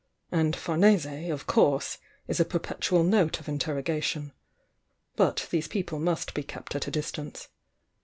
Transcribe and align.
And 0.31 0.55
Famese, 0.55 1.29
of 1.31 1.45
course, 1.45 1.99
is 2.27 2.39
a 2.39 2.43
perpetual 2.43 3.03
note 3.03 3.39
of 3.39 3.47
interrogation. 3.47 4.31
But 5.15 5.47
these 5.51 5.67
people 5.67 5.99
must 5.99 6.33
be 6.33 6.41
kept 6.41 6.73
at 6.75 6.87
a 6.87 6.91
distance. 6.91 7.49